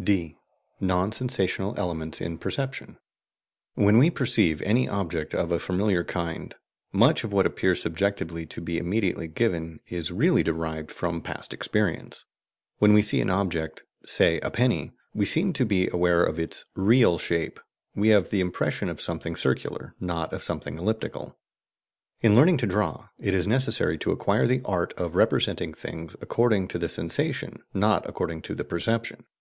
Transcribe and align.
(d) 0.00 0.36
NON 0.78 1.10
SENSATIONAL 1.10 1.74
ELEMENTS 1.76 2.20
IN 2.20 2.38
PERCEPTION. 2.38 2.98
When 3.74 3.98
we 3.98 4.10
perceive 4.10 4.62
any 4.62 4.88
object 4.88 5.34
of 5.34 5.50
a 5.50 5.58
familiar 5.58 6.04
kind, 6.04 6.54
much 6.92 7.24
of 7.24 7.32
what 7.32 7.46
appears 7.46 7.82
subjectively 7.82 8.46
to 8.46 8.60
be 8.60 8.78
immediately 8.78 9.26
given 9.26 9.80
is 9.88 10.12
really 10.12 10.44
derived 10.44 10.92
from 10.92 11.20
past 11.20 11.52
experience. 11.52 12.24
When 12.78 12.92
we 12.92 13.02
see 13.02 13.20
an 13.20 13.28
object, 13.28 13.82
say 14.06 14.38
a 14.38 14.52
penny, 14.52 14.92
we 15.14 15.24
seem 15.24 15.52
to 15.54 15.64
be 15.66 15.88
aware 15.88 16.22
of 16.22 16.38
its 16.38 16.64
"real" 16.76 17.18
shape 17.18 17.58
we 17.96 18.10
have 18.10 18.30
the 18.30 18.40
impression 18.40 18.88
of 18.88 19.00
something 19.00 19.34
circular, 19.34 19.96
not 19.98 20.32
of 20.32 20.44
something 20.44 20.78
elliptical. 20.78 21.36
In 22.20 22.36
learning 22.36 22.58
to 22.58 22.68
draw, 22.68 23.08
it 23.18 23.34
is 23.34 23.48
necessary 23.48 23.98
to 23.98 24.12
acquire 24.12 24.46
the 24.46 24.62
art 24.64 24.92
of 24.92 25.16
representing 25.16 25.74
things 25.74 26.14
according 26.20 26.68
to 26.68 26.78
the 26.78 26.88
sensation, 26.88 27.64
not 27.74 28.08
according 28.08 28.42
to 28.42 28.54
the 28.54 28.62
perception. 28.62 29.24